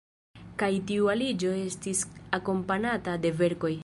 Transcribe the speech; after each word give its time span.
Kaj 0.61 0.69
tiu 0.91 1.09
aliĝo 1.13 1.51
estis 1.59 2.01
akompanata 2.39 3.19
de 3.27 3.35
verkoj. 3.43 3.75